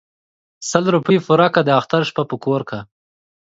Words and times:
ـ 0.35 0.69
سل 0.69 0.83
روپۍ 0.95 1.17
پوره 1.25 1.47
كه 1.53 1.61
داختر 1.69 2.01
شپه 2.09 2.23
په 2.29 2.35
كور 2.43 2.61
كه. 2.69 2.79